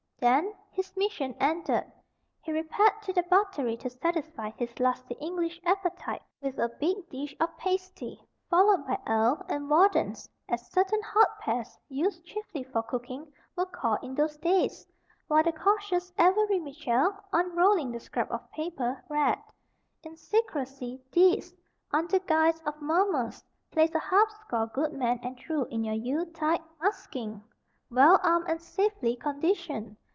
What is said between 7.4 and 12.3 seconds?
pasty, followed by ale and "wardens" (as certain hard pears, used